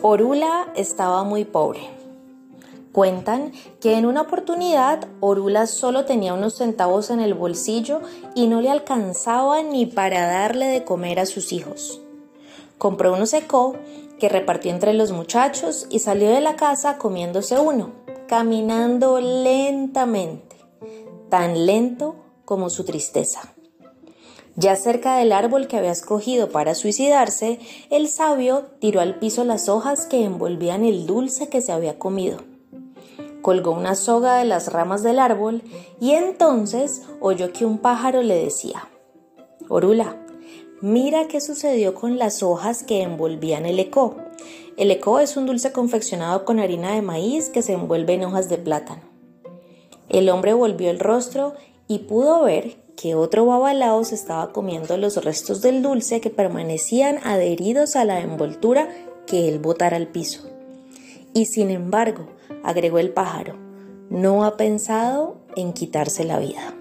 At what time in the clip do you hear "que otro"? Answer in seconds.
53.00-53.46